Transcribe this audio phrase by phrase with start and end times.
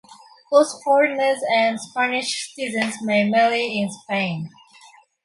[0.49, 4.49] Both foreigners and Spanish citizens may marry in Spain.